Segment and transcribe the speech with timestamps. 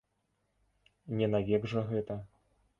[1.21, 2.21] Не навек жа гэта.